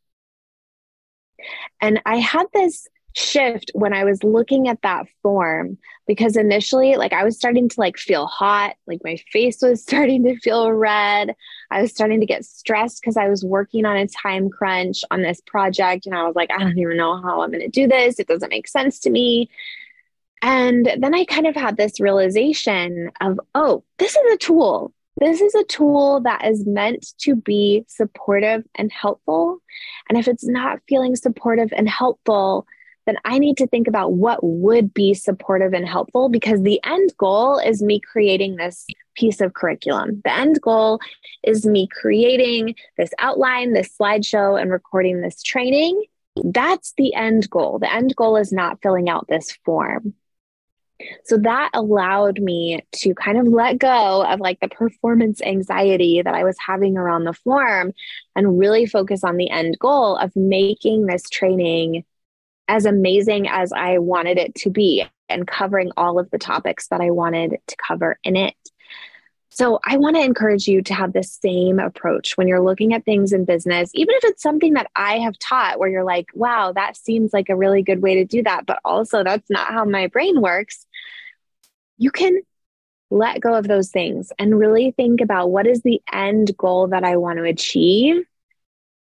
And 1.79 2.01
I 2.05 2.17
had 2.17 2.47
this 2.53 2.87
shift 3.17 3.71
when 3.73 3.93
I 3.93 4.03
was 4.03 4.23
looking 4.23 4.67
at 4.67 4.81
that 4.83 5.07
form 5.23 5.77
because 6.05 6.37
initially 6.37 6.95
like 6.95 7.13
I 7.13 7.23
was 7.23 7.35
starting 7.35 7.67
to 7.67 7.79
like 7.79 7.97
feel 7.97 8.27
hot, 8.27 8.75
like 8.85 9.01
my 9.03 9.17
face 9.31 9.61
was 9.61 9.81
starting 9.87 10.23
to 10.25 10.37
feel 10.39 10.71
red. 10.71 11.35
I 11.71 11.81
was 11.81 11.91
starting 11.91 12.19
to 12.19 12.25
get 12.25 12.45
stressed 12.45 13.01
because 13.01 13.17
I 13.17 13.27
was 13.27 13.43
working 13.43 13.85
on 13.85 13.97
a 13.97 14.07
time 14.07 14.49
crunch 14.49 15.03
on 15.09 15.21
this 15.21 15.41
project 15.41 16.05
and 16.05 16.15
I 16.15 16.23
was 16.23 16.35
like 16.35 16.51
I 16.51 16.59
don't 16.59 16.77
even 16.77 16.97
know 16.97 17.19
how 17.21 17.41
I'm 17.41 17.51
going 17.51 17.61
to 17.61 17.69
do 17.69 17.87
this. 17.87 18.19
It 18.19 18.27
doesn't 18.27 18.49
make 18.49 18.67
sense 18.67 18.99
to 18.99 19.09
me. 19.09 19.49
And 20.43 20.91
then 20.99 21.15
I 21.15 21.25
kind 21.25 21.47
of 21.47 21.55
had 21.55 21.77
this 21.77 21.99
realization 21.99 23.09
of, 23.19 23.39
oh, 23.55 23.83
this 23.97 24.15
is 24.15 24.33
a 24.33 24.37
tool. 24.37 24.93
This 25.19 25.41
is 25.41 25.55
a 25.55 25.63
tool 25.63 26.21
that 26.21 26.45
is 26.45 26.67
meant 26.67 27.17
to 27.21 27.35
be 27.35 27.85
supportive 27.87 28.63
and 28.75 28.91
helpful. 28.91 29.63
And 30.07 30.17
if 30.17 30.27
it's 30.27 30.45
not 30.45 30.79
feeling 30.87 31.15
supportive 31.15 31.73
and 31.75 31.89
helpful, 31.89 32.67
then 33.07 33.17
I 33.23 33.39
need 33.39 33.57
to 33.57 33.67
think 33.67 33.87
about 33.87 34.13
what 34.13 34.43
would 34.43 34.93
be 34.93 35.13
supportive 35.13 35.73
and 35.73 35.87
helpful 35.87 36.27
because 36.27 36.61
the 36.61 36.79
end 36.83 37.13
goal 37.17 37.57
is 37.57 37.81
me 37.81 38.01
creating 38.01 38.57
this 38.57 38.85
piece 39.15 39.39
of 39.39 39.53
curriculum. 39.53 40.21
The 40.25 40.33
end 40.33 40.61
goal 40.61 40.99
is 41.41 41.65
me 41.65 41.87
creating 41.87 42.75
this 42.97 43.11
outline, 43.17 43.71
this 43.71 43.89
slideshow, 43.97 44.61
and 44.61 44.69
recording 44.69 45.21
this 45.21 45.41
training. 45.41 46.03
That's 46.43 46.93
the 46.97 47.13
end 47.15 47.49
goal. 47.49 47.79
The 47.79 47.91
end 47.91 48.13
goal 48.15 48.35
is 48.35 48.51
not 48.51 48.81
filling 48.83 49.09
out 49.09 49.25
this 49.29 49.57
form. 49.63 50.13
So 51.23 51.37
that 51.37 51.69
allowed 51.73 52.39
me 52.39 52.81
to 52.91 53.13
kind 53.13 53.37
of 53.37 53.47
let 53.47 53.77
go 53.77 54.25
of 54.25 54.39
like 54.39 54.59
the 54.59 54.67
performance 54.67 55.41
anxiety 55.41 56.21
that 56.21 56.33
I 56.33 56.43
was 56.43 56.57
having 56.59 56.97
around 56.97 57.23
the 57.23 57.33
form 57.33 57.93
and 58.35 58.59
really 58.59 58.85
focus 58.85 59.23
on 59.23 59.37
the 59.37 59.49
end 59.49 59.77
goal 59.79 60.17
of 60.17 60.35
making 60.35 61.05
this 61.05 61.29
training 61.29 62.03
as 62.67 62.85
amazing 62.85 63.47
as 63.47 63.71
I 63.71 63.97
wanted 63.99 64.37
it 64.37 64.55
to 64.55 64.69
be 64.69 65.05
and 65.29 65.47
covering 65.47 65.91
all 65.97 66.19
of 66.19 66.29
the 66.31 66.37
topics 66.37 66.87
that 66.87 67.01
I 67.01 67.11
wanted 67.11 67.57
to 67.67 67.75
cover 67.85 68.19
in 68.23 68.35
it. 68.35 68.55
So 69.49 69.79
I 69.83 69.97
want 69.97 70.15
to 70.15 70.21
encourage 70.21 70.67
you 70.67 70.83
to 70.83 70.93
have 70.93 71.13
the 71.13 71.23
same 71.23 71.79
approach 71.79 72.37
when 72.37 72.47
you're 72.47 72.61
looking 72.61 72.93
at 72.93 73.05
things 73.05 73.33
in 73.33 73.43
business, 73.43 73.89
even 73.95 74.13
if 74.15 74.25
it's 74.25 74.43
something 74.43 74.73
that 74.73 74.91
I 74.95 75.17
have 75.17 75.39
taught 75.39 75.79
where 75.79 75.89
you're 75.89 76.03
like, 76.03 76.27
wow, 76.35 76.73
that 76.73 76.95
seems 76.95 77.33
like 77.33 77.49
a 77.49 77.55
really 77.55 77.81
good 77.81 78.01
way 78.01 78.15
to 78.15 78.25
do 78.25 78.43
that. 78.43 78.67
But 78.67 78.79
also, 78.85 79.23
that's 79.23 79.49
not 79.49 79.73
how 79.73 79.83
my 79.83 80.07
brain 80.07 80.41
works. 80.41 80.85
You 81.97 82.11
can 82.11 82.41
let 83.09 83.41
go 83.41 83.55
of 83.55 83.67
those 83.67 83.89
things 83.89 84.31
and 84.37 84.59
really 84.59 84.91
think 84.91 85.21
about 85.21 85.49
what 85.49 85.65
is 85.65 85.81
the 85.81 86.01
end 86.11 86.55
goal 86.57 86.89
that 86.89 87.03
I 87.03 87.17
want 87.17 87.37
to 87.37 87.43
achieve 87.43 88.25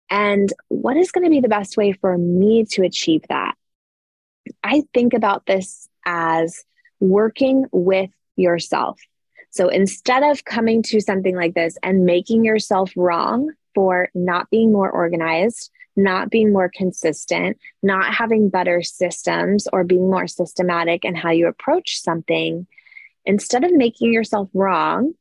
and 0.09 0.53
what 0.67 0.97
is 0.97 1.11
going 1.11 1.23
to 1.23 1.31
be 1.31 1.39
the 1.39 1.47
best 1.47 1.77
way 1.77 1.93
for 1.93 2.15
me 2.17 2.65
to 2.65 2.83
achieve 2.83 3.23
that. 3.29 3.52
I 4.63 4.83
think 4.93 5.13
about 5.13 5.45
this 5.45 5.87
as 6.05 6.63
working 6.99 7.65
with 7.71 8.09
yourself. 8.35 8.99
So 9.51 9.67
instead 9.67 10.23
of 10.23 10.45
coming 10.45 10.81
to 10.83 10.99
something 10.99 11.35
like 11.35 11.53
this 11.53 11.77
and 11.83 12.05
making 12.05 12.43
yourself 12.43 12.91
wrong 12.95 13.51
for 13.75 14.09
not 14.15 14.49
being 14.49 14.71
more 14.71 14.89
organized, 14.89 15.69
not 15.95 16.29
being 16.29 16.51
more 16.51 16.71
consistent, 16.73 17.57
not 17.83 18.13
having 18.13 18.49
better 18.49 18.81
systems, 18.81 19.67
or 19.71 19.83
being 19.83 20.09
more 20.09 20.27
systematic 20.27 21.05
in 21.05 21.15
how 21.15 21.29
you 21.29 21.47
approach 21.47 21.99
something, 21.99 22.65
instead 23.25 23.63
of 23.63 23.71
making 23.71 24.11
yourself 24.11 24.49
wrong, 24.53 25.13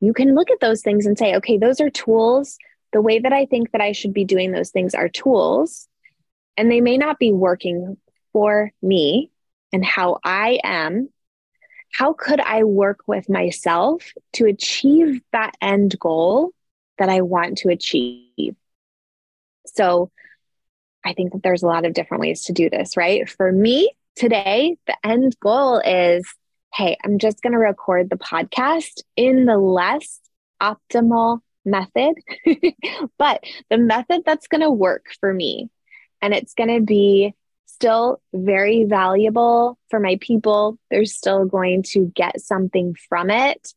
you 0.00 0.12
can 0.12 0.34
look 0.34 0.50
at 0.50 0.60
those 0.60 0.82
things 0.82 1.04
and 1.04 1.18
say, 1.18 1.34
okay, 1.36 1.58
those 1.58 1.80
are 1.80 1.90
tools. 1.90 2.58
The 2.92 3.02
way 3.02 3.18
that 3.18 3.32
I 3.32 3.44
think 3.46 3.72
that 3.72 3.80
I 3.80 3.92
should 3.92 4.14
be 4.14 4.24
doing 4.24 4.52
those 4.52 4.70
things 4.70 4.94
are 4.94 5.08
tools, 5.08 5.88
and 6.56 6.70
they 6.70 6.80
may 6.80 6.98
not 6.98 7.18
be 7.18 7.32
working 7.32 7.96
for 8.32 8.72
me 8.82 9.30
and 9.72 9.84
how 9.84 10.18
I 10.24 10.60
am 10.64 11.08
how 11.92 12.12
could 12.12 12.40
I 12.40 12.64
work 12.64 13.00
with 13.06 13.28
myself 13.28 14.12
to 14.34 14.46
achieve 14.46 15.20
that 15.32 15.54
end 15.60 15.98
goal 15.98 16.52
that 16.98 17.08
I 17.08 17.22
want 17.22 17.58
to 17.58 17.68
achieve? 17.68 18.54
So 19.66 20.10
I 21.04 21.14
think 21.14 21.32
that 21.32 21.42
there's 21.42 21.62
a 21.62 21.66
lot 21.66 21.84
of 21.84 21.94
different 21.94 22.20
ways 22.20 22.44
to 22.44 22.52
do 22.52 22.70
this, 22.70 22.96
right? 22.96 23.28
For 23.28 23.50
me 23.50 23.92
today, 24.14 24.76
the 24.86 24.96
end 25.04 25.36
goal 25.40 25.78
is 25.78 26.24
hey, 26.72 26.96
I'm 27.04 27.18
just 27.18 27.42
going 27.42 27.52
to 27.52 27.58
record 27.58 28.08
the 28.08 28.16
podcast 28.16 29.02
in 29.16 29.44
the 29.44 29.58
less 29.58 30.20
optimal 30.62 31.40
method, 31.64 32.14
but 33.18 33.42
the 33.70 33.76
method 33.76 34.22
that's 34.24 34.46
going 34.46 34.60
to 34.60 34.70
work 34.70 35.06
for 35.18 35.34
me. 35.34 35.68
And 36.22 36.34
it's 36.34 36.54
going 36.54 36.74
to 36.74 36.80
be 36.80 37.34
still 37.66 38.20
very 38.34 38.84
valuable 38.84 39.78
for 39.88 40.00
my 40.00 40.18
people. 40.20 40.78
They're 40.90 41.06
still 41.06 41.46
going 41.46 41.82
to 41.84 42.12
get 42.14 42.40
something 42.40 42.94
from 43.08 43.30
it. 43.30 43.72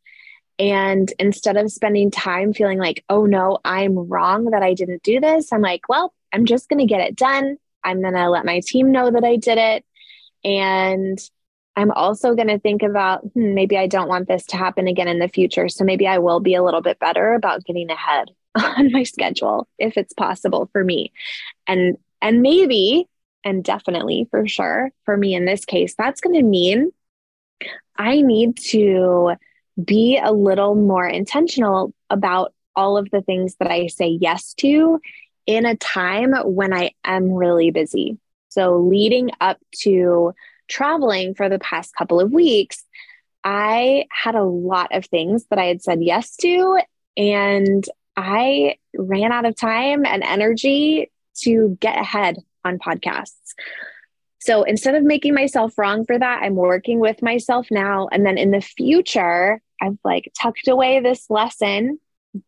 And 0.59 1.12
instead 1.19 1.57
of 1.57 1.71
spending 1.71 2.12
time 2.12 2.53
feeling 2.53 2.79
like, 2.79 3.03
oh 3.09 3.25
no, 3.25 3.59
I'm 3.63 3.95
wrong 3.97 4.51
that 4.51 4.62
I 4.62 4.73
didn't 4.73 5.03
do 5.03 5.19
this, 5.19 5.51
I'm 5.51 5.62
like, 5.62 5.88
well, 5.89 6.13
I'm 6.31 6.45
just 6.45 6.69
going 6.69 6.79
to 6.79 6.85
get 6.85 7.01
it 7.01 7.15
done. 7.15 7.57
I'm 7.83 8.01
going 8.01 8.13
to 8.13 8.29
let 8.29 8.45
my 8.45 8.62
team 8.65 8.91
know 8.91 9.09
that 9.09 9.23
I 9.23 9.38
did 9.38 9.57
it. 9.57 9.85
And 10.43 11.19
I'm 11.75 11.91
also 11.91 12.35
going 12.35 12.50
to 12.50 12.59
think 12.59 12.83
about 12.83 13.21
hmm, 13.33 13.53
maybe 13.53 13.77
I 13.77 13.88
don't 13.88 14.09
want 14.09 14.27
this 14.27 14.45
to 14.47 14.57
happen 14.57 14.88
again 14.88 15.07
in 15.07 15.19
the 15.19 15.27
future. 15.27 15.69
So 15.69 15.83
maybe 15.83 16.07
I 16.07 16.19
will 16.19 16.39
be 16.39 16.55
a 16.55 16.63
little 16.63 16.81
bit 16.81 17.00
better 17.00 17.33
about 17.33 17.63
getting 17.65 17.89
ahead 17.89 18.29
on 18.55 18.91
my 18.91 19.03
schedule 19.03 19.67
if 19.79 19.97
it's 19.97 20.13
possible 20.13 20.69
for 20.71 20.83
me. 20.83 21.12
And 21.67 21.97
and 22.24 22.42
maybe 22.42 23.08
and 23.44 23.63
definitely 23.63 24.27
for 24.32 24.48
sure 24.48 24.89
for 25.03 25.15
me 25.15 25.36
in 25.36 25.46
this 25.46 25.65
case, 25.65 25.94
that's 25.96 26.22
going 26.22 26.36
to 26.36 26.44
mean 26.44 26.92
I 27.98 28.22
need 28.22 28.58
to 28.70 29.34
be 29.84 30.20
a 30.24 30.32
little 30.32 30.75
more 30.75 31.08
intentional 31.08 31.94
about 32.10 32.53
all 32.75 32.98
of 32.98 33.10
the 33.12 33.22
things 33.22 33.56
that 33.60 33.70
I 33.70 33.88
say 33.88 34.08
yes 34.08 34.53
to 34.56 35.00
in 35.46 35.65
a 35.65 35.75
time 35.75 36.34
when 36.46 36.74
I 36.74 36.92
am 37.03 37.32
really 37.32 37.70
busy. 37.72 38.18
So, 38.50 38.77
leading 38.77 39.32
up 39.42 39.60
to 39.82 40.34
traveling 40.68 41.36
for 41.36 41.50
the 41.50 41.60
past 41.60 41.96
couple 41.96 42.20
of 42.20 42.32
weeks, 42.32 42.84
I 43.44 44.06
had 44.10 44.36
a 44.36 44.44
lot 44.44 44.96
of 44.96 45.06
things 45.06 45.46
that 45.50 45.60
I 45.60 45.65
had 45.65 45.82
said 45.82 46.01
yes 46.01 46.36
to, 46.38 46.80
and 47.18 47.84
I 48.15 48.77
ran 48.96 49.32
out 49.32 49.46
of 49.46 49.56
time 49.56 50.06
and 50.06 50.24
energy 50.24 51.12
to 51.42 51.78
get 51.80 51.98
ahead 51.98 52.38
on 52.63 52.80
podcasts. 52.80 53.54
So 54.40 54.63
instead 54.63 54.96
of 54.96 55.04
making 55.04 55.34
myself 55.34 55.78
wrong 55.78 56.06
for 56.06 56.20
that, 56.20 56.42
I'm 56.44 56.56
working 56.56 57.00
with 57.00 57.22
myself 57.22 57.68
now. 57.72 58.10
And 58.12 58.25
then 58.25 58.38
in 58.38 58.52
the 58.52 58.62
future, 58.62 59.62
I've 59.82 59.98
like 60.04 60.32
tucked 60.40 60.68
away 60.68 61.00
this 61.00 61.30
lesson. 61.30 62.00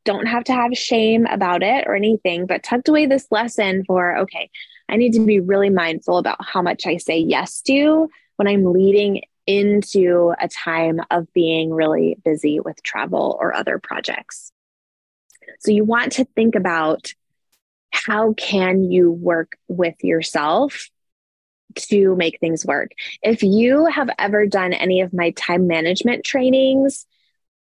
Don't 0.04 0.26
have 0.26 0.44
to 0.46 0.54
have 0.54 0.74
shame 0.74 1.26
about 1.26 1.64
it 1.64 1.86
or 1.88 1.96
anything, 1.96 2.48
but 2.48 2.64
tucked 2.64 2.90
away 2.90 3.06
this 3.06 3.28
lesson 3.32 3.84
for 3.86 4.18
okay, 4.18 4.50
I 4.90 4.98
need 4.98 5.14
to 5.14 5.26
be 5.26 5.40
really 5.40 5.70
mindful 5.70 6.18
about 6.18 6.38
how 6.40 6.62
much 6.62 6.86
I 6.86 6.98
say 6.98 7.18
yes 7.20 7.62
to 7.62 8.10
when 8.36 8.48
I'm 8.48 8.74
leading 8.74 9.22
into 9.48 10.34
a 10.40 10.48
time 10.48 11.00
of 11.12 11.32
being 11.34 11.72
really 11.72 12.18
busy 12.26 12.60
with 12.60 12.82
travel 12.84 13.38
or 13.40 13.56
other 13.56 13.80
projects. 13.80 14.52
So 15.60 15.72
you 15.72 15.86
want 15.86 16.14
to 16.14 16.26
think 16.26 16.56
about 16.56 17.14
how 17.92 18.34
can 18.34 18.84
you 18.84 19.12
work 19.12 19.54
with 19.68 19.96
yourself 20.04 20.90
to 21.76 22.16
make 22.16 22.40
things 22.40 22.66
work. 22.66 22.92
If 23.22 23.44
you 23.44 23.86
have 23.86 24.10
ever 24.18 24.46
done 24.46 24.74
any 24.74 25.02
of 25.02 25.14
my 25.14 25.32
time 25.32 25.68
management 25.68 26.24
trainings, 26.24 27.06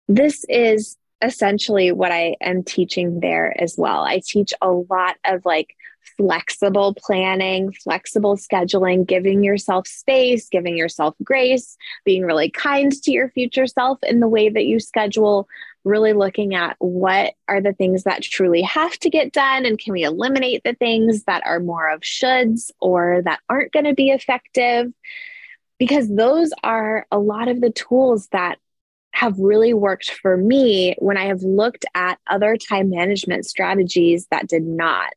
this 0.09 0.45
is 0.49 0.97
essentially 1.23 1.93
what 1.93 2.11
I 2.11 2.37
am 2.41 2.65
teaching 2.65 3.21
there 3.21 3.55
as 3.61 3.77
well. 3.77 4.03
I 4.03 4.23
teach 4.25 4.55
a 4.63 4.71
lot 4.71 5.17
of 5.25 5.45
like 5.45 5.77
flexible 6.17 6.95
planning, 6.95 7.73
flexible 7.73 8.37
scheduling, 8.37 9.07
giving 9.07 9.45
yourself 9.45 9.87
space, 9.87 10.49
giving 10.49 10.77
yourself 10.77 11.15
grace, 11.23 11.77
being 12.05 12.25
really 12.25 12.51
kind 12.51 12.91
to 12.91 13.13
your 13.13 13.29
future 13.31 13.67
self 13.67 13.99
in 14.03 14.21
the 14.21 14.29
way 14.29 14.49
that 14.49 14.65
you 14.65 14.81
schedule, 14.81 15.47
really 15.85 16.13
looking 16.13 16.55
at 16.55 16.77
what 16.79 17.35
are 17.49 17.61
the 17.61 17.73
things 17.73 18.05
that 18.05 18.23
truly 18.23 18.63
have 18.63 18.99
to 18.99 19.11
get 19.11 19.33
done 19.33 19.65
and 19.65 19.79
can 19.79 19.93
we 19.93 20.03
eliminate 20.03 20.63
the 20.65 20.75
things 20.75 21.25
that 21.25 21.43
are 21.47 21.61
more 21.61 21.89
of 21.89 22.01
shoulds 22.01 22.71
or 22.81 23.23
that 23.25 23.41
aren't 23.49 23.73
going 23.73 23.87
to 23.87 23.95
be 23.95 24.11
effective 24.11 24.93
because 25.79 26.15
those 26.15 26.53
are 26.63 27.07
a 27.11 27.19
lot 27.19 27.49
of 27.49 27.61
the 27.61 27.71
tools 27.71 28.29
that 28.33 28.59
have 29.13 29.39
really 29.39 29.75
worked 29.75 30.11
for 30.11 30.37
me 30.37 30.95
when 30.99 31.17
I 31.17 31.27
have 31.27 31.43
looked 31.43 31.85
at 31.95 32.19
other 32.29 32.57
time 32.57 32.91
management 32.91 33.47
strategies 33.47 34.27
that 34.31 34.47
did 34.47 34.63
not. 34.63 35.13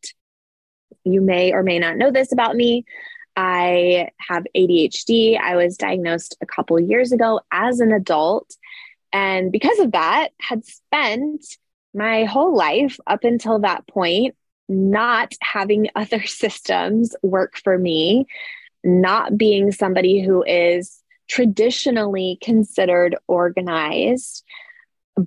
You 1.03 1.22
may 1.22 1.53
or 1.53 1.63
may 1.63 1.79
not 1.79 1.98
know 1.98 2.12
this 2.12 2.32
about 2.32 2.55
me. 2.55 2.86
I 3.36 4.10
have 4.20 4.46
ADHD. 4.55 5.39
I 5.39 5.55
was 5.55 5.77
diagnosed 5.77 6.38
a 6.41 6.46
couple 6.46 6.79
years 6.79 7.12
ago 7.12 7.41
as 7.51 7.79
an 7.79 7.91
adult. 7.91 8.55
And 9.13 9.51
because 9.51 9.79
of 9.79 9.91
that, 9.91 10.29
had 10.41 10.65
spent 10.65 11.46
my 11.93 12.25
whole 12.25 12.55
life 12.55 13.00
up 13.05 13.24
until 13.24 13.60
that 13.60 13.88
point 13.88 14.36
not 14.67 15.34
having 15.41 15.89
other 15.96 16.24
systems 16.24 17.15
work 17.22 17.58
for 17.63 17.77
me, 17.77 18.25
not 18.84 19.38
being 19.38 19.72
somebody 19.72 20.22
who 20.22 20.43
is 20.43 21.01
traditionally 21.29 22.38
considered 22.41 23.15
organized. 23.27 24.44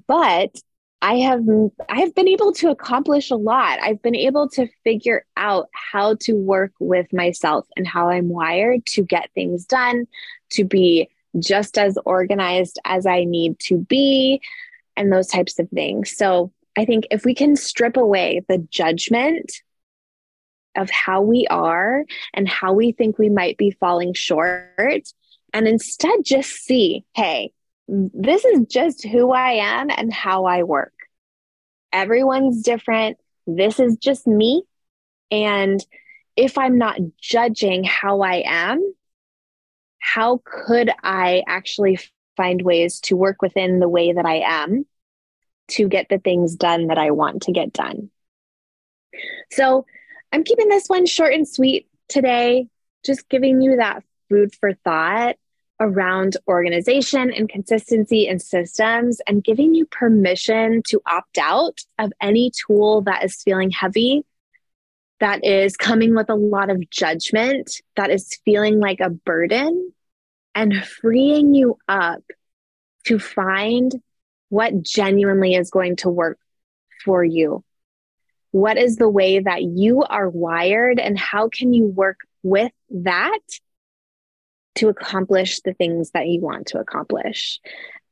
But 0.06 0.50
I 1.02 1.18
have 1.20 1.44
I 1.88 2.00
have 2.00 2.14
been 2.14 2.28
able 2.28 2.52
to 2.54 2.70
accomplish 2.70 3.30
a 3.30 3.36
lot. 3.36 3.78
I've 3.80 4.02
been 4.02 4.16
able 4.16 4.48
to 4.50 4.68
figure 4.82 5.24
out 5.36 5.68
how 5.72 6.16
to 6.20 6.32
work 6.32 6.72
with 6.80 7.12
myself 7.12 7.66
and 7.76 7.86
how 7.86 8.08
I'm 8.08 8.28
wired 8.28 8.86
to 8.86 9.04
get 9.04 9.30
things 9.34 9.66
done, 9.66 10.06
to 10.50 10.64
be 10.64 11.08
just 11.38 11.78
as 11.78 11.98
organized 12.04 12.78
as 12.84 13.06
I 13.06 13.24
need 13.24 13.58
to 13.60 13.78
be, 13.78 14.40
and 14.96 15.12
those 15.12 15.28
types 15.28 15.58
of 15.58 15.68
things. 15.70 16.16
So 16.16 16.52
I 16.76 16.84
think 16.84 17.06
if 17.10 17.24
we 17.24 17.34
can 17.34 17.56
strip 17.56 17.96
away 17.96 18.42
the 18.48 18.58
judgment 18.70 19.52
of 20.76 20.90
how 20.90 21.22
we 21.22 21.46
are 21.48 22.04
and 22.34 22.48
how 22.48 22.72
we 22.72 22.92
think 22.92 23.18
we 23.18 23.28
might 23.28 23.56
be 23.56 23.70
falling 23.70 24.14
short, 24.14 25.12
and 25.52 25.66
instead 25.66 26.24
just 26.24 26.50
see, 26.50 27.04
hey, 27.14 27.52
this 27.88 28.44
is 28.44 28.66
just 28.68 29.06
who 29.06 29.30
I 29.32 29.52
am 29.52 29.90
and 29.90 30.12
how 30.12 30.44
I 30.44 30.64
work. 30.64 30.92
Everyone's 31.92 32.62
different. 32.62 33.16
This 33.46 33.80
is 33.80 33.96
just 33.96 34.26
me. 34.26 34.64
And 35.30 35.84
if 36.36 36.58
I'm 36.58 36.76
not 36.76 36.98
judging 37.20 37.84
how 37.84 38.20
I 38.20 38.42
am, 38.44 38.94
how 39.98 40.40
could 40.44 40.90
I 41.02 41.42
actually 41.46 41.98
find 42.36 42.62
ways 42.62 43.00
to 43.00 43.16
work 43.16 43.42
within 43.42 43.80
the 43.80 43.88
way 43.88 44.12
that 44.12 44.26
I 44.26 44.36
am 44.44 44.86
to 45.68 45.88
get 45.88 46.08
the 46.08 46.18
things 46.18 46.54
done 46.54 46.88
that 46.88 46.98
I 46.98 47.10
want 47.10 47.42
to 47.42 47.52
get 47.52 47.72
done? 47.72 48.10
So 49.50 49.86
I'm 50.32 50.44
keeping 50.44 50.68
this 50.68 50.88
one 50.88 51.06
short 51.06 51.32
and 51.32 51.48
sweet 51.48 51.88
today, 52.08 52.68
just 53.04 53.28
giving 53.28 53.60
you 53.60 53.76
that 53.76 54.04
food 54.28 54.54
for 54.54 54.74
thought 54.84 55.36
around 55.80 56.36
organization 56.48 57.32
and 57.32 57.48
consistency 57.48 58.26
and 58.28 58.40
systems 58.40 59.20
and 59.26 59.44
giving 59.44 59.74
you 59.74 59.84
permission 59.86 60.82
to 60.88 61.00
opt 61.06 61.38
out 61.38 61.80
of 61.98 62.12
any 62.20 62.50
tool 62.66 63.02
that 63.02 63.24
is 63.24 63.42
feeling 63.42 63.70
heavy 63.70 64.24
that 65.20 65.44
is 65.44 65.76
coming 65.76 66.14
with 66.14 66.28
a 66.28 66.34
lot 66.34 66.70
of 66.70 66.90
judgment, 66.90 67.80
that 67.96 68.10
is 68.10 68.38
feeling 68.44 68.78
like 68.78 69.00
a 69.00 69.10
burden, 69.10 69.92
and 70.54 70.84
freeing 70.84 71.54
you 71.54 71.78
up 71.88 72.22
to 73.04 73.18
find 73.18 73.92
what 74.48 74.82
genuinely 74.82 75.54
is 75.54 75.70
going 75.70 75.96
to 75.96 76.08
work 76.08 76.38
for 77.04 77.24
you. 77.24 77.64
What 78.50 78.78
is 78.78 78.96
the 78.96 79.08
way 79.08 79.40
that 79.40 79.62
you 79.62 80.02
are 80.02 80.28
wired, 80.28 80.98
and 80.98 81.18
how 81.18 81.48
can 81.48 81.72
you 81.72 81.86
work 81.86 82.20
with 82.42 82.72
that 82.90 83.38
to 84.76 84.88
accomplish 84.88 85.60
the 85.60 85.74
things 85.74 86.10
that 86.10 86.26
you 86.26 86.40
want 86.40 86.68
to 86.68 86.78
accomplish? 86.78 87.60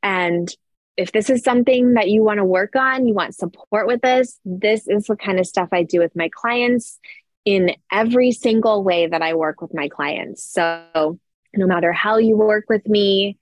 And 0.03 0.49
if 0.97 1.11
this 1.11 1.29
is 1.29 1.43
something 1.43 1.93
that 1.93 2.09
you 2.09 2.23
want 2.23 2.37
to 2.37 2.45
work 2.45 2.75
on, 2.75 3.07
you 3.07 3.13
want 3.13 3.35
support 3.35 3.87
with 3.87 4.01
this, 4.01 4.39
this 4.45 4.87
is 4.87 5.05
the 5.05 5.15
kind 5.15 5.39
of 5.39 5.47
stuff 5.47 5.69
I 5.71 5.83
do 5.83 5.99
with 5.99 6.15
my 6.15 6.29
clients 6.33 6.99
in 7.43 7.75
every 7.91 8.31
single 8.31 8.83
way 8.83 9.07
that 9.07 9.21
I 9.21 9.33
work 9.33 9.61
with 9.61 9.73
my 9.73 9.89
clients. 9.89 10.43
So, 10.43 11.19
no 11.55 11.67
matter 11.67 11.91
how 11.91 12.17
you 12.17 12.35
work 12.35 12.65
with 12.69 12.87
me, 12.87 13.37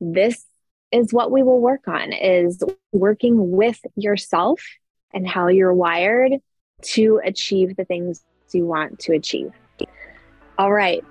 this 0.00 0.44
is 0.92 1.12
what 1.12 1.30
we 1.30 1.42
will 1.42 1.60
work 1.60 1.86
on 1.88 2.12
is 2.12 2.62
working 2.92 3.50
with 3.50 3.80
yourself 3.96 4.60
and 5.12 5.26
how 5.26 5.48
you're 5.48 5.74
wired 5.74 6.32
to 6.82 7.20
achieve 7.24 7.76
the 7.76 7.84
things 7.84 8.24
you 8.52 8.66
want 8.66 8.98
to 9.00 9.12
achieve. 9.12 9.50
All 10.58 10.72
right. 10.72 11.04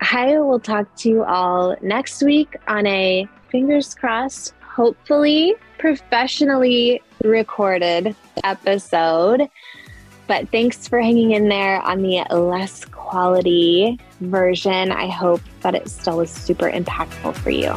I 0.00 0.38
will 0.38 0.60
talk 0.60 0.94
to 0.96 1.08
you 1.08 1.24
all 1.24 1.76
next 1.80 2.22
week 2.22 2.56
on 2.66 2.86
a 2.86 3.26
fingers 3.50 3.94
crossed 3.94 4.54
hopefully 4.74 5.54
professionally 5.78 7.00
recorded 7.22 8.16
episode. 8.42 9.48
But 10.26 10.48
thanks 10.48 10.88
for 10.88 11.00
hanging 11.00 11.30
in 11.32 11.48
there 11.48 11.80
on 11.82 12.02
the 12.02 12.24
less 12.30 12.84
quality 12.86 14.00
version. 14.20 14.90
I 14.90 15.06
hope 15.06 15.42
that 15.60 15.74
it 15.74 15.88
still 15.88 16.16
was 16.16 16.30
super 16.30 16.70
impactful 16.70 17.36
for 17.36 17.50
you. 17.50 17.72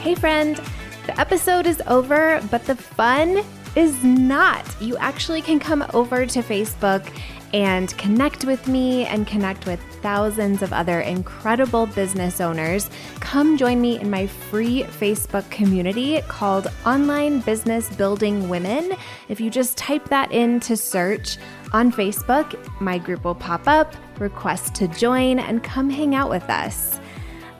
Hey, 0.00 0.14
friend, 0.14 0.60
the 1.06 1.18
episode 1.18 1.66
is 1.66 1.80
over, 1.86 2.42
but 2.50 2.66
the 2.66 2.76
fun 2.76 3.42
is 3.76 4.04
not. 4.04 4.64
You 4.78 4.98
actually 4.98 5.40
can 5.40 5.58
come 5.58 5.86
over 5.94 6.26
to 6.26 6.42
Facebook 6.42 7.08
and 7.54 7.96
connect 7.96 8.44
with 8.44 8.68
me 8.68 9.06
and 9.06 9.26
connect 9.26 9.64
with 9.64 9.80
thousands 10.04 10.60
of 10.60 10.70
other 10.74 11.00
incredible 11.00 11.86
business 11.86 12.38
owners. 12.38 12.90
Come 13.20 13.56
join 13.56 13.80
me 13.80 13.98
in 13.98 14.10
my 14.10 14.26
free 14.26 14.82
Facebook 14.82 15.48
community 15.50 16.20
called 16.28 16.70
Online 16.84 17.40
Business 17.40 17.88
Building 17.96 18.50
Women. 18.50 18.92
If 19.30 19.40
you 19.40 19.48
just 19.48 19.78
type 19.78 20.10
that 20.10 20.30
into 20.30 20.76
search 20.76 21.38
on 21.72 21.90
Facebook, 21.90 22.54
my 22.82 22.98
group 22.98 23.24
will 23.24 23.34
pop 23.34 23.66
up, 23.66 23.94
request 24.18 24.74
to 24.74 24.88
join, 24.88 25.38
and 25.38 25.64
come 25.64 25.88
hang 25.88 26.14
out 26.14 26.28
with 26.28 26.50
us. 26.50 27.00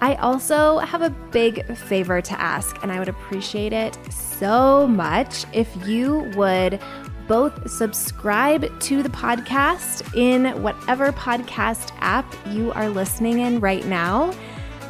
I 0.03 0.17
also 0.17 0.81
have 0.81 1.01
a 1.01 1.09
big 1.09 1.65
favor 1.79 2.21
to 2.21 2.39
ask, 2.39 2.77
and 2.83 2.93
I 2.93 2.99
would 2.99 3.09
appreciate 3.09 3.73
it 3.73 3.97
so 4.13 4.87
much 4.87 5.47
if 5.55 5.75
you 5.87 6.31
would 6.37 6.79
both 7.27 7.71
subscribe 7.71 8.81
to 8.81 9.03
the 9.03 9.09
podcast 9.09 10.17
in 10.17 10.63
whatever 10.63 11.13
podcast 11.13 11.93
app 12.01 12.27
you 12.51 12.73
are 12.73 12.89
listening 12.89 13.41
in 13.41 13.61
right 13.61 13.85
now, 13.87 14.35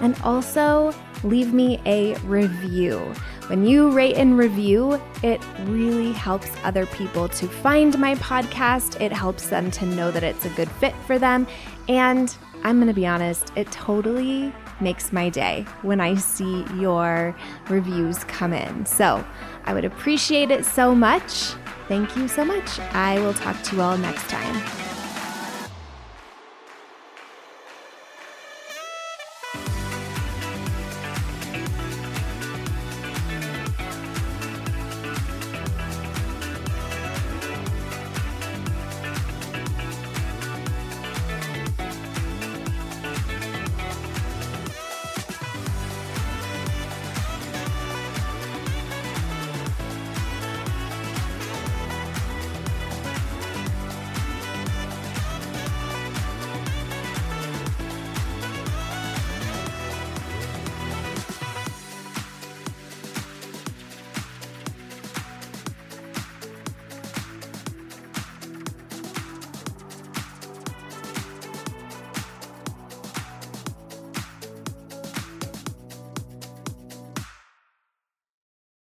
and 0.01 0.17
also 0.23 0.95
leave 1.23 1.53
me 1.53 1.81
a 1.87 2.15
review. 2.19 2.99
When 3.49 3.67
you 3.67 3.91
rate 3.91 4.17
and 4.17 4.39
review, 4.39 5.01
it 5.23 5.41
really 5.65 6.13
helps 6.13 6.51
other 6.63 6.87
people 6.87 7.29
to 7.29 7.47
find 7.47 7.99
my 7.99 8.15
podcast. 8.15 9.01
It 9.01 9.13
helps 9.13 9.49
them 9.49 9.71
to 9.73 9.87
know 9.87 10.11
that 10.11 10.23
it's 10.23 10.47
a 10.47 10.51
good 10.51 10.71
fit 10.71 10.95
for 11.07 11.19
them. 11.19 11.47
And 11.89 12.35
I'm 12.63 12.77
going 12.77 12.89
to 12.89 12.95
be 12.95 13.07
honest, 13.07 13.53
it 13.55 13.71
totally 13.71 14.51
makes 14.81 15.13
my 15.13 15.29
day 15.29 15.67
when 15.83 16.01
I 16.01 16.15
see 16.15 16.65
your 16.77 17.37
reviews 17.69 18.25
come 18.25 18.55
in. 18.55 18.87
So 18.87 19.23
I 19.67 19.75
would 19.75 19.85
appreciate 19.85 20.51
it 20.51 20.65
so 20.65 20.95
much. 20.95 21.55
Thank 21.89 22.17
you 22.17 22.29
so 22.29 22.45
much. 22.45 22.81
I 22.93 23.19
will 23.21 23.35
talk 23.35 23.63
to 23.65 23.77
you 23.77 23.83
all 23.83 23.99
next 23.99 24.29
time. 24.29 24.84